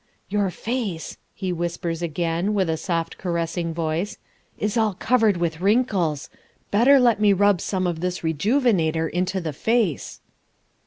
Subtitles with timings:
[0.29, 4.17] "Your face," he whispers again, with a soft, caressing voice,
[4.57, 6.27] "is all covered with wrinkles;
[6.71, 10.19] better let me rub some of this Rejuvenator into the face."